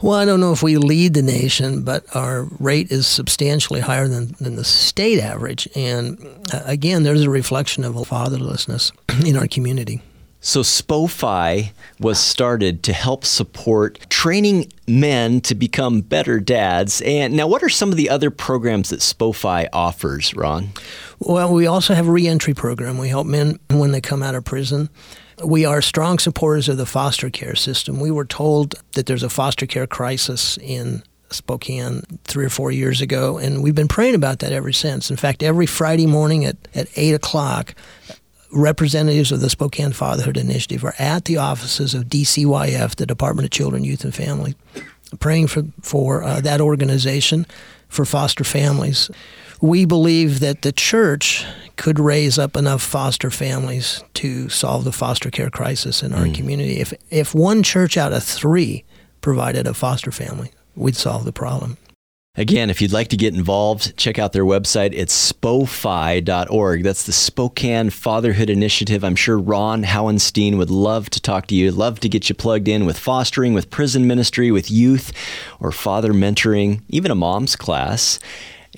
Well, 0.00 0.14
I 0.14 0.24
don't 0.24 0.40
know 0.40 0.52
if 0.52 0.62
we 0.62 0.78
lead 0.78 1.12
the 1.12 1.20
nation, 1.20 1.82
but 1.82 2.04
our 2.16 2.44
rate 2.58 2.90
is 2.90 3.06
substantially 3.06 3.80
higher 3.80 4.08
than, 4.08 4.34
than 4.40 4.56
the 4.56 4.64
state 4.64 5.20
average. 5.20 5.68
And 5.76 6.18
uh, 6.54 6.62
again, 6.64 7.02
there's 7.02 7.22
a 7.22 7.28
reflection 7.28 7.84
of 7.84 7.96
fatherlessness 7.96 8.92
in 9.26 9.36
our 9.36 9.46
community. 9.46 10.00
So 10.44 10.62
SPOFI 10.62 11.70
was 12.00 12.18
started 12.18 12.82
to 12.82 12.92
help 12.92 13.24
support 13.24 14.10
training 14.10 14.72
men 14.88 15.40
to 15.42 15.54
become 15.54 16.00
better 16.00 16.40
dads. 16.40 17.00
And 17.02 17.34
now, 17.34 17.46
what 17.46 17.62
are 17.62 17.68
some 17.68 17.92
of 17.92 17.96
the 17.96 18.10
other 18.10 18.32
programs 18.32 18.90
that 18.90 18.98
SPOFI 18.98 19.68
offers, 19.72 20.34
Ron? 20.34 20.70
Well, 21.20 21.54
we 21.54 21.68
also 21.68 21.94
have 21.94 22.08
a 22.08 22.10
reentry 22.10 22.54
program. 22.54 22.98
We 22.98 23.08
help 23.08 23.28
men 23.28 23.60
when 23.70 23.92
they 23.92 24.00
come 24.00 24.20
out 24.20 24.34
of 24.34 24.44
prison. 24.44 24.90
We 25.44 25.64
are 25.64 25.80
strong 25.80 26.18
supporters 26.18 26.68
of 26.68 26.76
the 26.76 26.86
foster 26.86 27.30
care 27.30 27.54
system. 27.54 28.00
We 28.00 28.10
were 28.10 28.24
told 28.24 28.74
that 28.94 29.06
there's 29.06 29.22
a 29.22 29.30
foster 29.30 29.66
care 29.66 29.86
crisis 29.86 30.58
in 30.58 31.04
Spokane 31.30 32.02
three 32.24 32.44
or 32.44 32.50
four 32.50 32.72
years 32.72 33.00
ago, 33.00 33.38
and 33.38 33.62
we've 33.62 33.76
been 33.76 33.86
praying 33.86 34.16
about 34.16 34.40
that 34.40 34.52
ever 34.52 34.72
since. 34.72 35.08
In 35.08 35.16
fact, 35.16 35.44
every 35.44 35.66
Friday 35.66 36.06
morning 36.06 36.44
at, 36.44 36.56
at 36.74 36.88
8 36.96 37.12
o'clock, 37.12 37.76
representatives 38.52 39.32
of 39.32 39.40
the 39.40 39.50
Spokane 39.50 39.92
Fatherhood 39.92 40.36
Initiative 40.36 40.84
are 40.84 40.94
at 40.98 41.24
the 41.24 41.38
offices 41.38 41.94
of 41.94 42.04
DCYF, 42.04 42.96
the 42.96 43.06
Department 43.06 43.46
of 43.46 43.50
Children, 43.50 43.84
Youth, 43.84 44.04
and 44.04 44.14
Family, 44.14 44.54
praying 45.20 45.48
for, 45.48 45.64
for 45.80 46.22
uh, 46.22 46.40
that 46.40 46.60
organization 46.60 47.46
for 47.88 48.04
foster 48.04 48.44
families. 48.44 49.10
We 49.60 49.84
believe 49.84 50.40
that 50.40 50.62
the 50.62 50.72
church 50.72 51.44
could 51.76 51.98
raise 51.98 52.38
up 52.38 52.56
enough 52.56 52.82
foster 52.82 53.30
families 53.30 54.02
to 54.14 54.48
solve 54.48 54.84
the 54.84 54.92
foster 54.92 55.30
care 55.30 55.50
crisis 55.50 56.02
in 56.02 56.12
our 56.12 56.26
mm. 56.26 56.34
community. 56.34 56.80
If, 56.80 56.92
if 57.10 57.34
one 57.34 57.62
church 57.62 57.96
out 57.96 58.12
of 58.12 58.22
three 58.22 58.84
provided 59.20 59.66
a 59.66 59.74
foster 59.74 60.10
family, 60.10 60.50
we'd 60.74 60.96
solve 60.96 61.24
the 61.24 61.32
problem. 61.32 61.76
Again, 62.34 62.70
if 62.70 62.80
you'd 62.80 62.94
like 62.94 63.08
to 63.08 63.16
get 63.18 63.34
involved, 63.34 63.94
check 63.98 64.18
out 64.18 64.32
their 64.32 64.46
website. 64.46 64.94
It's 64.94 65.12
spofi.org. 65.32 66.82
That's 66.82 67.04
the 67.04 67.12
Spokane 67.12 67.90
Fatherhood 67.90 68.48
Initiative. 68.48 69.04
I'm 69.04 69.16
sure 69.16 69.38
Ron 69.38 69.84
Hauenstein 69.84 70.56
would 70.56 70.70
love 70.70 71.10
to 71.10 71.20
talk 71.20 71.46
to 71.48 71.54
you, 71.54 71.70
love 71.70 72.00
to 72.00 72.08
get 72.08 72.30
you 72.30 72.34
plugged 72.34 72.68
in 72.68 72.86
with 72.86 72.98
fostering, 72.98 73.52
with 73.52 73.68
prison 73.68 74.06
ministry, 74.06 74.50
with 74.50 74.70
youth, 74.70 75.12
or 75.60 75.72
father 75.72 76.14
mentoring, 76.14 76.80
even 76.88 77.10
a 77.10 77.14
mom's 77.14 77.54
class. 77.54 78.18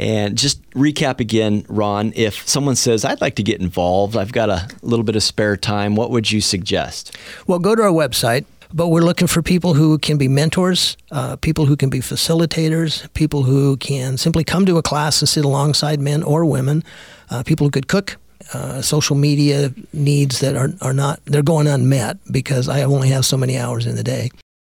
And 0.00 0.36
just 0.36 0.68
recap 0.70 1.20
again, 1.20 1.64
Ron, 1.68 2.12
if 2.16 2.48
someone 2.48 2.74
says, 2.74 3.04
I'd 3.04 3.20
like 3.20 3.36
to 3.36 3.44
get 3.44 3.60
involved, 3.60 4.16
I've 4.16 4.32
got 4.32 4.50
a 4.50 4.68
little 4.82 5.04
bit 5.04 5.14
of 5.14 5.22
spare 5.22 5.56
time, 5.56 5.94
what 5.94 6.10
would 6.10 6.32
you 6.32 6.40
suggest? 6.40 7.16
Well, 7.46 7.60
go 7.60 7.76
to 7.76 7.82
our 7.82 7.92
website, 7.92 8.46
but 8.72 8.88
we're 8.88 9.02
looking 9.02 9.26
for 9.26 9.42
people 9.42 9.74
who 9.74 9.98
can 9.98 10.18
be 10.18 10.28
mentors, 10.28 10.96
uh, 11.10 11.36
people 11.36 11.66
who 11.66 11.76
can 11.76 11.90
be 11.90 12.00
facilitators, 12.00 13.12
people 13.14 13.42
who 13.42 13.76
can 13.76 14.16
simply 14.16 14.44
come 14.44 14.66
to 14.66 14.78
a 14.78 14.82
class 14.82 15.20
and 15.20 15.28
sit 15.28 15.44
alongside 15.44 16.00
men 16.00 16.22
or 16.22 16.44
women, 16.44 16.82
uh, 17.30 17.42
people 17.42 17.66
who 17.66 17.70
could 17.70 17.88
cook. 17.88 18.16
Uh, 18.52 18.82
social 18.82 19.16
media 19.16 19.72
needs 19.94 20.40
that 20.40 20.54
are, 20.54 20.68
are 20.82 20.92
not 20.92 21.18
they're 21.24 21.42
going 21.42 21.66
unmet 21.66 22.18
because 22.30 22.68
I 22.68 22.82
only 22.82 23.08
have 23.08 23.24
so 23.24 23.38
many 23.38 23.56
hours 23.56 23.86
in 23.86 23.96
the 23.96 24.04
day. 24.04 24.30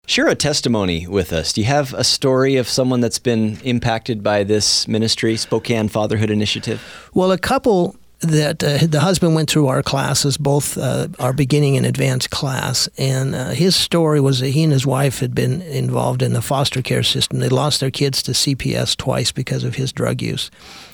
Share 0.09 0.27
a 0.27 0.33
testimony 0.33 1.05
with 1.05 1.31
us. 1.31 1.53
Do 1.53 1.61
you 1.61 1.67
have 1.67 1.93
a 1.93 2.03
story 2.03 2.55
of 2.55 2.67
someone 2.67 2.99
that's 2.99 3.19
been 3.19 3.59
impacted 3.63 4.23
by 4.23 4.43
this 4.43 4.87
ministry, 4.87 5.37
Spokane 5.37 5.87
Fatherhood 5.87 6.31
Initiative? 6.31 6.81
Well, 7.13 7.31
a 7.31 7.37
couple 7.37 7.95
that 8.21 8.61
uh, 8.63 8.85
the 8.85 8.99
husband 8.99 9.33
went 9.33 9.49
through 9.49 9.67
our 9.67 9.81
classes, 9.81 10.37
both 10.37 10.77
uh, 10.77 11.07
our 11.19 11.31
beginning 11.31 11.77
and 11.77 11.85
advanced 11.85 12.29
class, 12.29 12.89
and 12.97 13.33
uh, 13.33 13.49
his 13.49 13.75
story 13.75 14.19
was 14.19 14.41
that 14.41 14.49
he 14.49 14.63
and 14.63 14.73
his 14.73 14.85
wife 14.85 15.19
had 15.19 15.33
been 15.33 15.61
involved 15.61 16.21
in 16.21 16.33
the 16.33 16.41
foster 16.41 16.81
care 16.81 17.03
system. 17.03 17.39
They 17.39 17.49
lost 17.49 17.79
their 17.79 17.91
kids 17.91 18.21
to 18.23 18.31
CPS 18.31 18.97
twice 18.97 19.31
because 19.31 19.63
of 19.63 19.75
his 19.75 19.93
drug 19.93 20.21
use. 20.21 20.51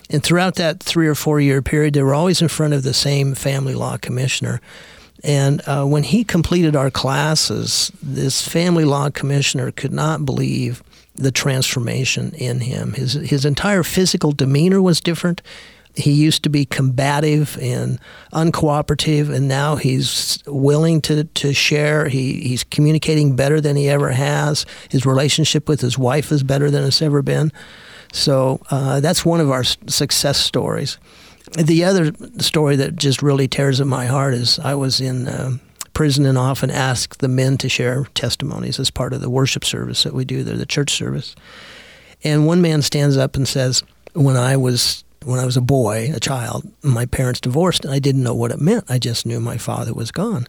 And 0.09 0.21
throughout 0.21 0.55
that 0.55 0.83
three 0.83 1.07
or 1.07 1.15
four 1.15 1.39
year 1.39 1.63
period, 1.63 1.95
they 1.95 2.03
were 2.03 2.13
always 2.13 2.41
in 2.41 2.47
front 2.47 2.75
of 2.75 2.83
the 2.83 2.93
same 2.93 3.33
family 3.33 3.73
law 3.73 3.97
commissioner. 3.97 4.61
And 5.23 5.61
uh, 5.65 5.85
when 5.85 6.03
he 6.03 6.23
completed 6.23 6.75
our 6.75 6.91
classes, 6.91 7.91
this 8.03 8.47
family 8.47 8.85
law 8.85 9.09
commissioner 9.09 9.71
could 9.71 9.93
not 9.93 10.25
believe 10.25 10.83
the 11.15 11.31
transformation 11.31 12.33
in 12.35 12.59
him. 12.59 12.93
His, 12.93 13.13
his 13.13 13.45
entire 13.45 13.81
physical 13.81 14.31
demeanor 14.31 14.81
was 14.81 15.01
different 15.01 15.41
he 15.97 16.11
used 16.11 16.43
to 16.43 16.49
be 16.49 16.65
combative 16.65 17.57
and 17.61 17.99
uncooperative, 18.33 19.33
and 19.33 19.47
now 19.47 19.75
he's 19.75 20.43
willing 20.45 21.01
to, 21.01 21.23
to 21.23 21.53
share. 21.53 22.07
He, 22.07 22.41
he's 22.41 22.63
communicating 22.63 23.35
better 23.35 23.61
than 23.61 23.75
he 23.75 23.89
ever 23.89 24.11
has. 24.11 24.65
His 24.89 25.05
relationship 25.05 25.69
with 25.69 25.81
his 25.81 25.97
wife 25.97 26.31
is 26.31 26.43
better 26.43 26.69
than 26.69 26.83
it's 26.83 27.01
ever 27.01 27.21
been. 27.21 27.51
So 28.11 28.61
uh, 28.69 28.99
that's 28.99 29.25
one 29.25 29.39
of 29.39 29.51
our 29.51 29.63
success 29.63 30.37
stories. 30.37 30.97
The 31.57 31.83
other 31.83 32.11
story 32.39 32.75
that 32.77 32.95
just 32.95 33.21
really 33.21 33.47
tears 33.47 33.79
at 33.79 33.87
my 33.87 34.05
heart 34.05 34.33
is 34.33 34.59
I 34.59 34.75
was 34.75 34.99
in 34.99 35.27
uh, 35.27 35.57
prison 35.93 36.25
and 36.25 36.37
often 36.37 36.69
asked 36.69 37.19
the 37.19 37.27
men 37.27 37.57
to 37.59 37.69
share 37.69 38.05
testimonies 38.13 38.79
as 38.79 38.89
part 38.89 39.13
of 39.13 39.21
the 39.21 39.29
worship 39.29 39.63
service 39.63 40.03
that 40.03 40.13
we 40.13 40.25
do 40.25 40.43
there, 40.43 40.57
the 40.57 40.65
church 40.65 40.91
service. 40.91 41.35
And 42.23 42.45
one 42.45 42.61
man 42.61 42.81
stands 42.81 43.15
up 43.15 43.35
and 43.35 43.47
says, 43.47 43.83
When 44.13 44.35
I 44.35 44.57
was 44.57 45.04
when 45.25 45.39
I 45.39 45.45
was 45.45 45.57
a 45.57 45.61
boy, 45.61 46.11
a 46.13 46.19
child, 46.19 46.71
my 46.83 47.05
parents 47.05 47.41
divorced, 47.41 47.83
and 47.83 47.93
I 47.93 47.99
didn't 47.99 48.23
know 48.23 48.35
what 48.35 48.51
it 48.51 48.61
meant. 48.61 48.85
I 48.87 48.99
just 48.99 49.25
knew 49.25 49.39
my 49.39 49.57
father 49.57 49.93
was 49.93 50.11
gone. 50.11 50.47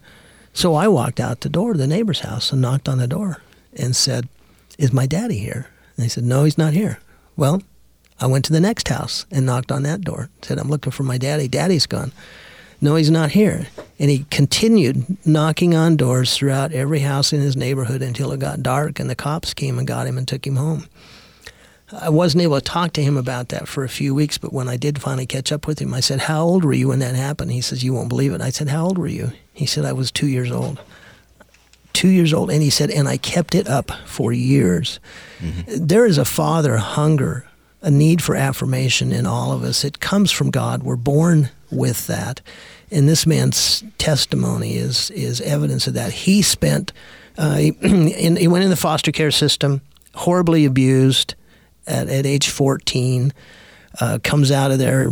So 0.53 0.75
I 0.75 0.87
walked 0.87 1.19
out 1.19 1.41
the 1.41 1.49
door 1.49 1.73
to 1.73 1.79
the 1.79 1.87
neighbor's 1.87 2.21
house 2.21 2.51
and 2.51 2.61
knocked 2.61 2.87
on 2.87 2.97
the 2.97 3.07
door 3.07 3.41
and 3.75 3.95
said, 3.95 4.27
Is 4.77 4.93
my 4.93 5.05
daddy 5.05 5.39
here? 5.39 5.67
And 5.95 6.05
they 6.05 6.09
said, 6.09 6.23
No, 6.23 6.43
he's 6.43 6.57
not 6.57 6.73
here. 6.73 6.99
Well, 7.35 7.61
I 8.19 8.27
went 8.27 8.45
to 8.45 8.53
the 8.53 8.59
next 8.59 8.87
house 8.87 9.25
and 9.31 9.45
knocked 9.45 9.71
on 9.71 9.83
that 9.83 10.01
door. 10.01 10.29
Said, 10.41 10.57
I'm 10.57 10.69
looking 10.69 10.91
for 10.91 11.03
my 11.03 11.17
daddy. 11.17 11.47
Daddy's 11.47 11.85
gone. 11.85 12.11
No, 12.79 12.95
he's 12.95 13.11
not 13.11 13.31
here. 13.31 13.67
And 13.99 14.09
he 14.09 14.25
continued 14.29 15.17
knocking 15.25 15.75
on 15.75 15.97
doors 15.97 16.35
throughout 16.35 16.71
every 16.71 16.99
house 16.99 17.33
in 17.33 17.41
his 17.41 17.57
neighborhood 17.57 18.03
until 18.03 18.31
it 18.31 18.39
got 18.39 18.61
dark 18.61 18.99
and 18.99 19.09
the 19.09 19.15
cops 19.15 19.53
came 19.53 19.79
and 19.79 19.87
got 19.87 20.05
him 20.07 20.17
and 20.17 20.27
took 20.27 20.45
him 20.45 20.55
home. 20.55 20.85
I 21.91 22.09
wasn't 22.09 22.43
able 22.43 22.59
to 22.59 22.61
talk 22.61 22.91
to 22.93 23.03
him 23.03 23.15
about 23.15 23.49
that 23.49 23.67
for 23.67 23.83
a 23.83 23.89
few 23.89 24.13
weeks, 24.13 24.37
but 24.37 24.51
when 24.51 24.67
I 24.67 24.75
did 24.75 25.01
finally 25.01 25.25
catch 25.25 25.53
up 25.53 25.67
with 25.67 25.79
him, 25.79 25.93
I 25.93 26.01
said, 26.01 26.21
How 26.21 26.43
old 26.43 26.65
were 26.65 26.73
you 26.73 26.89
when 26.89 26.99
that 26.99 27.15
happened? 27.15 27.51
He 27.51 27.61
says, 27.61 27.83
You 27.83 27.93
won't 27.93 28.09
believe 28.09 28.33
it. 28.33 28.41
I 28.41 28.49
said, 28.49 28.67
How 28.67 28.85
old 28.85 28.97
were 28.97 29.07
you? 29.07 29.31
He 29.53 29.65
said, 29.65 29.85
I 29.85 29.93
was 29.93 30.11
two 30.11 30.27
years 30.27 30.51
old. 30.51 30.81
Two 31.93 32.09
years 32.09 32.33
old. 32.33 32.51
And 32.51 32.61
he 32.61 32.69
said, 32.69 32.91
And 32.91 33.07
I 33.07 33.15
kept 33.15 33.55
it 33.55 33.67
up 33.67 33.91
for 34.05 34.33
years. 34.33 34.99
Mm-hmm. 35.39 35.85
There 35.85 36.05
is 36.05 36.17
a 36.17 36.25
father 36.25 36.75
hunger, 36.75 37.47
a 37.81 37.89
need 37.89 38.21
for 38.21 38.35
affirmation 38.35 39.13
in 39.13 39.25
all 39.25 39.53
of 39.53 39.63
us. 39.63 39.85
It 39.85 40.01
comes 40.01 40.29
from 40.29 40.51
God. 40.51 40.83
We're 40.83 40.97
born 40.97 41.49
with 41.71 42.07
that. 42.07 42.41
And 42.91 43.07
this 43.07 43.25
man's 43.25 43.83
testimony 43.97 44.75
is, 44.75 45.09
is 45.11 45.39
evidence 45.39 45.87
of 45.87 45.93
that. 45.93 46.11
He 46.11 46.41
spent, 46.41 46.91
uh, 47.37 47.55
he, 47.55 47.69
in, 47.81 48.35
he 48.35 48.47
went 48.49 48.65
in 48.65 48.69
the 48.69 48.75
foster 48.75 49.13
care 49.13 49.31
system, 49.31 49.79
horribly 50.15 50.65
abused 50.65 51.35
at, 51.87 52.09
at 52.09 52.25
age 52.25 52.49
14, 52.49 53.33
uh, 53.99 54.19
comes 54.23 54.51
out 54.51 54.71
of 54.71 54.79
there, 54.79 55.11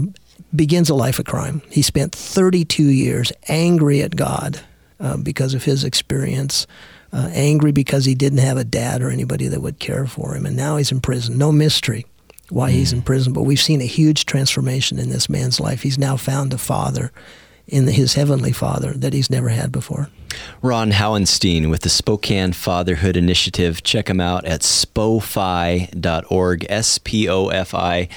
begins 0.55 0.89
a 0.89 0.95
life 0.95 1.19
of 1.19 1.25
crime. 1.25 1.61
He 1.69 1.81
spent 1.81 2.13
32 2.13 2.83
years 2.83 3.31
angry 3.47 4.01
at 4.01 4.15
God 4.15 4.61
uh, 4.99 5.17
because 5.17 5.53
of 5.53 5.63
his 5.63 5.83
experience, 5.83 6.67
uh, 7.11 7.29
angry 7.33 7.71
because 7.71 8.05
he 8.05 8.15
didn't 8.15 8.39
have 8.39 8.57
a 8.57 8.63
dad 8.63 9.01
or 9.01 9.09
anybody 9.09 9.47
that 9.47 9.61
would 9.61 9.79
care 9.79 10.05
for 10.05 10.35
him. 10.35 10.45
And 10.45 10.55
now 10.55 10.77
he's 10.77 10.91
in 10.91 11.01
prison. 11.01 11.37
No 11.37 11.51
mystery 11.51 12.05
why 12.49 12.69
mm. 12.69 12.73
he's 12.73 12.93
in 12.93 13.01
prison, 13.01 13.33
but 13.33 13.43
we've 13.43 13.61
seen 13.61 13.81
a 13.81 13.85
huge 13.85 14.25
transformation 14.25 14.99
in 14.99 15.09
this 15.09 15.29
man's 15.29 15.59
life. 15.59 15.81
He's 15.81 15.97
now 15.97 16.17
found 16.17 16.53
a 16.53 16.57
father 16.57 17.11
in 17.67 17.87
his 17.87 18.13
heavenly 18.13 18.51
father 18.51 18.93
that 18.93 19.13
he's 19.13 19.29
never 19.29 19.49
had 19.49 19.71
before. 19.71 20.09
Ron 20.61 20.91
Hauenstein 20.91 21.69
with 21.69 21.81
the 21.81 21.89
Spokane 21.89 22.53
Fatherhood 22.53 23.15
Initiative. 23.17 23.83
Check 23.83 24.09
him 24.09 24.19
out 24.19 24.45
at 24.45 24.61
spofi.org, 24.61 25.85
S 26.69 26.97
P 26.99 27.29
O 27.29 27.47
F 27.49 27.73
I. 27.73 28.07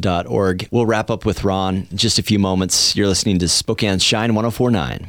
Dot 0.00 0.26
org. 0.26 0.68
We'll 0.70 0.86
wrap 0.86 1.10
up 1.10 1.26
with 1.26 1.44
Ron 1.44 1.86
in 1.90 1.98
just 1.98 2.18
a 2.18 2.22
few 2.22 2.38
moments. 2.38 2.96
You're 2.96 3.08
listening 3.08 3.38
to 3.40 3.48
Spokane 3.48 3.98
Shine 3.98 4.34
1049. 4.34 5.06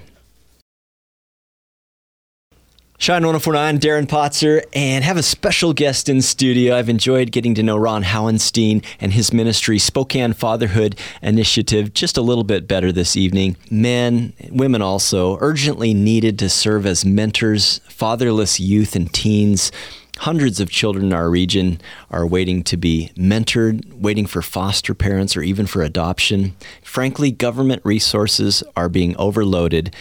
Shine 3.00 3.26
1049, 3.26 3.80
Darren 3.80 4.06
Potzer, 4.06 4.64
and 4.72 5.04
have 5.04 5.18
a 5.18 5.24
special 5.24 5.74
guest 5.74 6.08
in 6.08 6.22
studio. 6.22 6.78
I've 6.78 6.88
enjoyed 6.88 7.32
getting 7.32 7.54
to 7.56 7.64
know 7.64 7.76
Ron 7.76 8.04
Hauenstein 8.04 8.86
and 9.02 9.12
his 9.12 9.34
ministry, 9.34 9.78
Spokane 9.78 10.32
Fatherhood 10.32 10.98
Initiative, 11.22 11.94
just 11.94 12.18
a 12.18 12.22
little 12.22 12.46
bit 12.46 12.68
better 12.68 12.92
this 12.92 13.18
evening. 13.18 13.58
Men, 13.70 14.32
women 14.50 14.82
also, 14.82 15.38
urgently 15.42 15.94
needed 15.94 16.40
to 16.40 16.50
serve 16.50 16.86
as 16.86 17.04
mentors, 17.04 17.80
fatherless 17.90 18.60
youth 18.60 18.96
and 18.96 19.12
teens. 19.12 19.72
Hundreds 20.20 20.62
of 20.62 20.70
children 20.70 21.08
in 21.08 21.14
our 21.14 21.30
region 21.30 21.82
are 22.12 22.28
waiting 22.28 22.64
to 22.64 22.78
be 22.78 23.12
mentored, 23.18 23.92
waiting 23.96 24.28
for 24.28 24.44
foster 24.44 24.94
parents 24.94 25.36
or 25.36 25.42
even 25.42 25.66
for 25.66 25.82
adoption. 25.82 26.56
Frankly, 26.84 27.32
government 27.32 27.82
resources 27.84 28.64
are 28.78 28.88
being 28.88 29.18
overloaded 29.18 29.94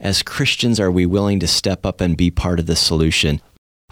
as 0.00 0.22
Christians, 0.22 0.78
are 0.78 0.90
we 0.90 1.06
willing 1.06 1.40
to 1.40 1.46
step 1.46 1.86
up 1.86 2.00
and 2.00 2.16
be 2.16 2.30
part 2.30 2.60
of 2.60 2.66
the 2.66 2.76
solution? 2.76 3.40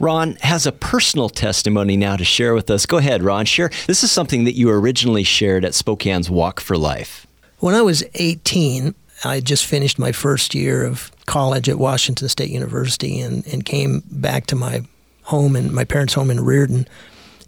Ron 0.00 0.36
has 0.42 0.66
a 0.66 0.72
personal 0.72 1.28
testimony 1.28 1.96
now 1.96 2.16
to 2.16 2.24
share 2.24 2.52
with 2.52 2.68
us. 2.68 2.84
Go 2.84 2.96
ahead, 2.96 3.22
Ron. 3.22 3.44
Share. 3.46 3.70
This 3.86 4.02
is 4.02 4.10
something 4.10 4.44
that 4.44 4.56
you 4.56 4.68
originally 4.70 5.22
shared 5.22 5.64
at 5.64 5.72
Spokane's 5.72 6.28
Walk 6.28 6.60
for 6.60 6.76
Life. 6.76 7.26
When 7.60 7.76
I 7.76 7.82
was 7.82 8.02
18, 8.14 8.94
I 9.24 9.40
just 9.40 9.64
finished 9.64 9.98
my 9.98 10.10
first 10.10 10.54
year 10.54 10.84
of 10.84 11.12
college 11.26 11.68
at 11.68 11.78
Washington 11.78 12.28
State 12.28 12.50
University 12.50 13.20
and, 13.20 13.46
and 13.46 13.64
came 13.64 14.02
back 14.10 14.46
to 14.46 14.56
my 14.56 14.82
home 15.22 15.54
and 15.54 15.72
my 15.72 15.84
parents' 15.84 16.14
home 16.14 16.30
in 16.30 16.44
Reardan 16.44 16.88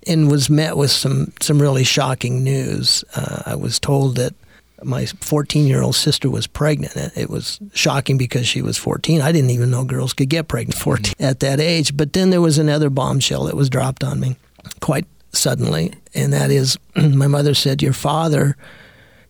and 0.07 0.31
was 0.31 0.49
met 0.49 0.77
with 0.77 0.93
some, 0.93 1.33
some 1.41 1.61
really 1.61 1.85
shocking 1.85 2.45
news. 2.45 3.05
Uh, 3.17 3.43
I 3.45 3.57
was 3.57 3.81
told 3.81 4.17
that 4.17 4.35
my 4.83 5.07
14 5.07 5.67
year 5.67 5.83
old 5.83 5.97
sister 5.97 6.29
was 6.29 6.47
pregnant. 6.47 6.97
It 7.17 7.31
was 7.31 7.59
shocking 7.73 8.19
because 8.19 8.47
she 8.47 8.63
was 8.63 8.77
14. 8.77 9.21
I 9.23 9.33
didn't 9.33 9.51
even 9.51 9.71
know 9.71 9.85
girls 9.85 10.13
could 10.13 10.29
get 10.29 10.49
pregnant 10.49 10.79
14 10.79 11.15
mm-hmm. 11.15 11.25
at 11.25 11.41
that 11.41 11.61
age. 11.61 11.97
But 11.97 12.13
then 12.13 12.31
there 12.31 12.41
was 12.41 12.59
another 12.59 12.91
bombshell 12.91 13.45
that 13.45 13.57
was 13.57 13.71
dropped 13.71 14.05
on 14.05 14.21
me 14.21 14.37
quite 14.81 15.07
suddenly, 15.33 15.93
and 16.15 16.33
that 16.33 16.51
is 16.51 16.79
my 16.97 17.27
mother 17.27 17.55
said, 17.55 17.83
Your 17.83 17.93
father 17.93 18.57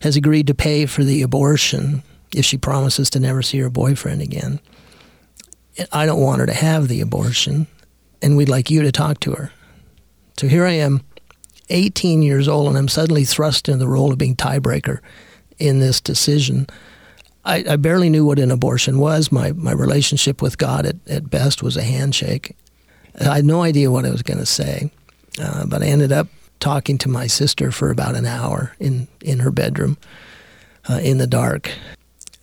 has 0.01 0.15
agreed 0.15 0.47
to 0.47 0.53
pay 0.53 0.85
for 0.85 1.03
the 1.03 1.21
abortion 1.21 2.03
if 2.35 2.45
she 2.45 2.57
promises 2.57 3.09
to 3.11 3.19
never 3.19 3.41
see 3.41 3.59
her 3.59 3.69
boyfriend 3.69 4.21
again. 4.21 4.59
I 5.91 6.05
don't 6.05 6.21
want 6.21 6.39
her 6.39 6.45
to 6.45 6.53
have 6.53 6.87
the 6.87 7.01
abortion, 7.01 7.67
and 8.21 8.35
we'd 8.35 8.49
like 8.49 8.69
you 8.69 8.81
to 8.81 8.91
talk 8.91 9.19
to 9.21 9.33
her. 9.33 9.51
So 10.37 10.47
here 10.47 10.65
I 10.65 10.73
am, 10.73 11.03
18 11.69 12.21
years 12.21 12.47
old, 12.47 12.67
and 12.67 12.77
I'm 12.77 12.87
suddenly 12.87 13.25
thrust 13.25 13.67
into 13.69 13.79
the 13.79 13.87
role 13.87 14.11
of 14.11 14.17
being 14.17 14.35
tiebreaker 14.35 14.99
in 15.59 15.79
this 15.79 16.01
decision. 16.01 16.67
I, 17.45 17.63
I, 17.69 17.75
barely 17.77 18.09
knew 18.09 18.25
what 18.25 18.39
an 18.39 18.51
abortion 18.51 18.99
was. 18.99 19.31
My, 19.31 19.53
my 19.53 19.71
relationship 19.71 20.41
with 20.41 20.57
God 20.57 20.85
at, 20.85 20.95
at 21.07 21.29
best 21.29 21.63
was 21.63 21.77
a 21.77 21.83
handshake. 21.83 22.55
I 23.19 23.35
had 23.37 23.45
no 23.45 23.63
idea 23.63 23.89
what 23.89 24.05
I 24.05 24.11
was 24.11 24.21
going 24.21 24.39
to 24.39 24.45
say, 24.45 24.91
uh, 25.41 25.65
but 25.65 25.81
I 25.81 25.85
ended 25.85 26.11
up 26.11 26.27
talking 26.59 26.97
to 26.99 27.09
my 27.09 27.27
sister 27.27 27.71
for 27.71 27.89
about 27.89 28.15
an 28.15 28.25
hour 28.25 28.73
in, 28.79 29.07
in 29.21 29.39
her 29.39 29.51
bedroom 29.51 29.97
uh, 30.89 30.99
in 31.01 31.17
the 31.17 31.27
dark. 31.27 31.71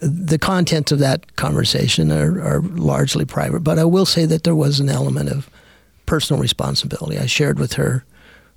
The 0.00 0.38
contents 0.38 0.90
of 0.90 0.99
that 1.00 1.37
conversation 1.37 2.11
are, 2.11 2.40
are 2.40 2.61
largely 2.61 3.25
private, 3.25 3.61
but 3.61 3.78
I 3.78 3.85
will 3.85 4.06
say 4.06 4.26
that 4.26 4.44
there 4.44 4.56
was 4.56 4.80
an 4.80 4.88
element 4.88 5.30
of 5.30 5.49
personal 6.06 6.40
responsibility. 6.40 7.18
I 7.18 7.26
shared 7.26 7.59
with 7.59 7.75
her 7.75 8.04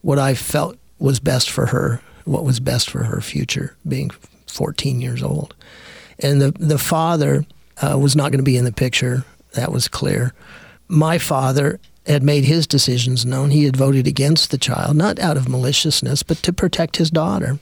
what 0.02 0.20
I 0.20 0.34
felt 0.34 0.78
was 1.00 1.20
best 1.20 1.50
for 1.50 1.68
her 1.68 2.02
what 2.28 2.44
was 2.44 2.60
best 2.60 2.90
for 2.90 3.06
her 3.06 3.22
future, 3.22 3.76
being 3.88 4.12
14 4.48 5.01
years 5.01 5.24
old. 5.24 5.56
And 6.20 6.42
the, 6.42 6.51
the 6.51 6.77
father 6.77 7.46
uh, 7.82 7.98
was 7.98 8.16
not 8.16 8.32
going 8.32 8.39
to 8.39 8.44
be 8.44 8.58
in 8.58 8.66
the 8.66 8.72
picture. 8.72 9.24
That 9.54 9.72
was 9.72 9.88
clear. 9.88 10.34
My 10.88 11.18
father 11.18 11.80
had 12.06 12.24
made 12.24 12.46
his 12.46 12.66
decisions 12.66 13.25
known. 13.25 13.51
He 13.51 13.66
had 13.66 13.75
voted 13.75 14.08
against 14.08 14.50
the 14.51 14.58
child, 14.58 14.96
not 14.96 15.20
out 15.20 15.38
of 15.38 15.50
maliciousness, 15.50 16.24
but 16.24 16.38
to 16.38 16.54
protect 16.54 16.98
his 16.98 17.12
daughter. 17.12 17.60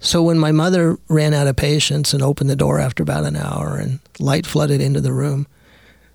So 0.00 0.22
when 0.22 0.38
my 0.38 0.50
mother 0.50 0.98
ran 1.08 1.34
out 1.34 1.46
of 1.46 1.56
patience 1.56 2.12
and 2.12 2.22
opened 2.22 2.50
the 2.50 2.56
door 2.56 2.80
after 2.80 3.02
about 3.02 3.24
an 3.24 3.36
hour 3.36 3.76
and 3.76 4.00
light 4.18 4.46
flooded 4.46 4.80
into 4.80 5.00
the 5.00 5.12
room, 5.12 5.46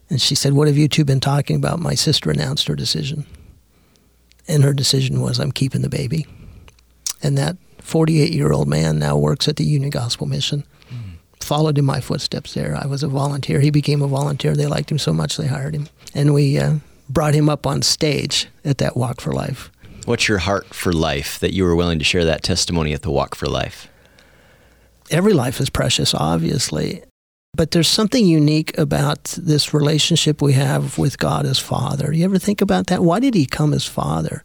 and 0.09 0.21
she 0.21 0.35
said, 0.35 0.53
What 0.53 0.67
have 0.67 0.77
you 0.77 0.87
two 0.87 1.05
been 1.05 1.19
talking 1.19 1.55
about? 1.55 1.79
My 1.79 1.95
sister 1.95 2.29
announced 2.29 2.67
her 2.67 2.75
decision. 2.75 3.25
And 4.47 4.63
her 4.63 4.73
decision 4.73 5.21
was, 5.21 5.39
I'm 5.39 5.51
keeping 5.51 5.81
the 5.81 5.89
baby. 5.89 6.25
And 7.21 7.37
that 7.37 7.57
48 7.87 8.33
year 8.33 8.51
old 8.51 8.67
man 8.67 8.99
now 8.99 9.17
works 9.17 9.47
at 9.47 9.55
the 9.55 9.63
Union 9.63 9.89
Gospel 9.89 10.27
Mission. 10.27 10.65
Mm. 10.91 11.17
Followed 11.39 11.77
in 11.77 11.85
my 11.85 12.01
footsteps 12.01 12.53
there. 12.53 12.75
I 12.75 12.85
was 12.85 13.01
a 13.01 13.07
volunteer. 13.07 13.61
He 13.61 13.69
became 13.69 14.01
a 14.01 14.07
volunteer. 14.07 14.55
They 14.55 14.67
liked 14.67 14.91
him 14.91 14.99
so 14.99 15.13
much 15.13 15.37
they 15.37 15.47
hired 15.47 15.73
him. 15.73 15.87
And 16.13 16.33
we 16.33 16.59
uh, 16.59 16.75
brought 17.07 17.33
him 17.33 17.47
up 17.47 17.65
on 17.65 17.81
stage 17.81 18.47
at 18.65 18.79
that 18.79 18.97
Walk 18.97 19.21
for 19.21 19.31
Life. 19.31 19.71
What's 20.03 20.27
your 20.27 20.39
heart 20.39 20.73
for 20.73 20.91
life 20.91 21.39
that 21.39 21.53
you 21.53 21.63
were 21.63 21.77
willing 21.77 21.97
to 21.99 22.05
share 22.05 22.25
that 22.25 22.43
testimony 22.43 22.91
at 22.91 23.03
the 23.03 23.11
Walk 23.11 23.35
for 23.35 23.47
Life? 23.47 23.87
Every 25.09 25.31
life 25.31 25.61
is 25.61 25.69
precious, 25.69 26.13
obviously. 26.13 27.03
But 27.55 27.71
there's 27.71 27.87
something 27.87 28.25
unique 28.25 28.77
about 28.77 29.23
this 29.37 29.73
relationship 29.73 30.41
we 30.41 30.53
have 30.53 30.97
with 30.97 31.17
God 31.19 31.45
as 31.45 31.57
Father. 31.57 32.11
You 32.11 32.25
ever 32.25 32.37
think 32.37 32.61
about 32.61 32.87
that? 32.87 33.01
Why 33.01 33.21
did 33.21 33.33
He 33.33 33.45
come 33.45 33.73
as 33.73 33.85
Father? 33.85 34.43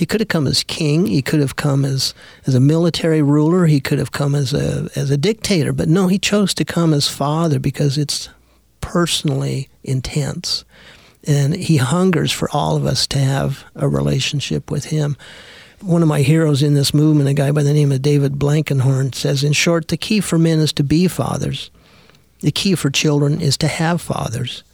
He 0.00 0.06
could 0.06 0.22
have 0.22 0.28
come 0.28 0.46
as 0.46 0.62
king. 0.62 1.04
He 1.04 1.20
could 1.20 1.40
have 1.40 1.56
come 1.56 1.84
as, 1.84 2.14
as 2.46 2.54
a 2.54 2.58
military 2.58 3.20
ruler. 3.20 3.66
He 3.66 3.80
could 3.80 3.98
have 3.98 4.12
come 4.12 4.34
as 4.34 4.54
a, 4.54 4.88
as 4.96 5.10
a 5.10 5.18
dictator. 5.18 5.74
But 5.74 5.90
no, 5.90 6.06
he 6.06 6.18
chose 6.18 6.54
to 6.54 6.64
come 6.64 6.94
as 6.94 7.06
father 7.06 7.58
because 7.58 7.98
it's 7.98 8.30
personally 8.80 9.68
intense. 9.84 10.64
And 11.26 11.54
he 11.54 11.76
hungers 11.76 12.32
for 12.32 12.48
all 12.50 12.76
of 12.76 12.86
us 12.86 13.06
to 13.08 13.18
have 13.18 13.66
a 13.74 13.90
relationship 13.90 14.70
with 14.70 14.86
him. 14.86 15.18
One 15.82 16.00
of 16.00 16.08
my 16.08 16.22
heroes 16.22 16.62
in 16.62 16.72
this 16.72 16.94
movement, 16.94 17.28
a 17.28 17.34
guy 17.34 17.52
by 17.52 17.62
the 17.62 17.74
name 17.74 17.92
of 17.92 18.00
David 18.00 18.38
Blankenhorn, 18.38 19.14
says, 19.14 19.44
in 19.44 19.52
short, 19.52 19.88
the 19.88 19.98
key 19.98 20.22
for 20.22 20.38
men 20.38 20.60
is 20.60 20.72
to 20.72 20.82
be 20.82 21.08
fathers. 21.08 21.70
The 22.38 22.52
key 22.52 22.74
for 22.74 22.88
children 22.88 23.42
is 23.42 23.58
to 23.58 23.68
have 23.68 24.00
fathers. 24.00 24.64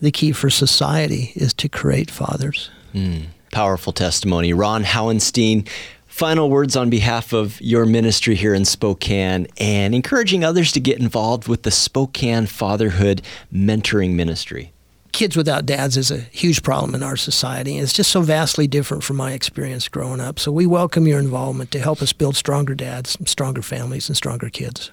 The 0.00 0.10
key 0.10 0.32
for 0.32 0.50
society 0.50 1.30
is 1.36 1.54
to 1.54 1.68
create 1.68 2.10
fathers. 2.10 2.68
Mm, 2.92 3.26
powerful 3.56 3.90
testimony. 3.90 4.52
Ron 4.52 4.84
Hauenstein, 4.84 5.66
final 6.06 6.50
words 6.50 6.76
on 6.76 6.90
behalf 6.90 7.32
of 7.32 7.58
your 7.58 7.86
ministry 7.86 8.34
here 8.34 8.52
in 8.52 8.66
Spokane 8.66 9.46
and 9.56 9.94
encouraging 9.94 10.44
others 10.44 10.72
to 10.72 10.80
get 10.80 10.98
involved 10.98 11.48
with 11.48 11.62
the 11.62 11.70
Spokane 11.70 12.44
Fatherhood 12.44 13.22
Mentoring 13.50 14.12
Ministry 14.12 14.74
kids 15.12 15.34
without 15.34 15.64
dads 15.64 15.96
is 15.96 16.10
a 16.10 16.18
huge 16.18 16.62
problem 16.62 16.94
in 16.94 17.02
our 17.02 17.16
society. 17.16 17.78
It's 17.78 17.94
just 17.94 18.10
so 18.10 18.20
vastly 18.20 18.66
different 18.66 19.02
from 19.02 19.16
my 19.16 19.32
experience 19.32 19.88
growing 19.88 20.20
up. 20.20 20.38
So 20.38 20.52
we 20.52 20.66
welcome 20.66 21.06
your 21.06 21.18
involvement 21.18 21.70
to 21.70 21.78
help 21.78 22.02
us 22.02 22.12
build 22.12 22.36
stronger 22.36 22.74
dads, 22.74 23.16
stronger 23.24 23.62
families, 23.62 24.10
and 24.10 24.16
stronger 24.16 24.50
kids. 24.50 24.92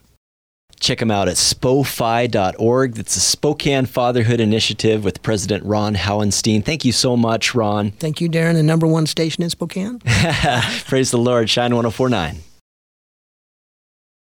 Check 0.84 1.00
them 1.00 1.12
out 1.12 1.30
at 1.30 1.36
spofi.org. 1.36 2.94
That's 2.96 3.16
the 3.16 3.22
Spokane 3.22 3.86
Fatherhood 3.86 4.42
Initiative 4.42 5.06
with 5.06 5.24
President 5.24 5.64
Ron 5.64 5.96
Hauenstein. 5.96 6.62
Thank 6.62 6.84
you 6.84 6.92
so 6.92 7.16
much, 7.16 7.56
Ron. 7.56 7.92
Thank 7.92 8.20
you, 8.20 8.30
Darren, 8.30 8.56
the 8.56 8.64
number 8.64 8.86
one 8.86 9.08
station 9.08 9.44
in 9.46 9.50
Spokane. 9.50 10.00
Praise 10.86 11.10
the 11.10 11.18
Lord. 11.18 11.50
Shine 11.50 11.74
1049. 11.74 12.42